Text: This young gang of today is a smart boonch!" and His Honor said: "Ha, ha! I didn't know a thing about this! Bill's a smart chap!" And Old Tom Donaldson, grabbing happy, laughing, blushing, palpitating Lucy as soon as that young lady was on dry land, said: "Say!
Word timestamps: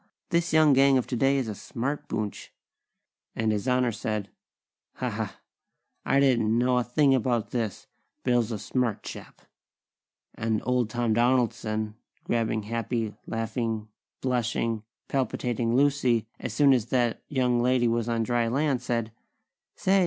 This 0.31 0.51
young 0.51 0.73
gang 0.73 0.97
of 0.97 1.05
today 1.05 1.37
is 1.37 1.47
a 1.47 1.53
smart 1.53 2.07
boonch!" 2.07 2.49
and 3.35 3.51
His 3.51 3.67
Honor 3.67 3.91
said: 3.91 4.31
"Ha, 4.95 5.07
ha! 5.11 5.39
I 6.03 6.19
didn't 6.19 6.57
know 6.57 6.79
a 6.79 6.83
thing 6.83 7.13
about 7.13 7.51
this! 7.51 7.85
Bill's 8.23 8.51
a 8.51 8.57
smart 8.57 9.03
chap!" 9.03 9.43
And 10.33 10.59
Old 10.65 10.89
Tom 10.89 11.13
Donaldson, 11.13 11.93
grabbing 12.23 12.63
happy, 12.63 13.13
laughing, 13.27 13.89
blushing, 14.21 14.81
palpitating 15.07 15.75
Lucy 15.75 16.25
as 16.39 16.51
soon 16.51 16.73
as 16.73 16.87
that 16.87 17.21
young 17.27 17.61
lady 17.61 17.87
was 17.87 18.09
on 18.09 18.23
dry 18.23 18.47
land, 18.47 18.81
said: 18.81 19.11
"Say! 19.75 19.99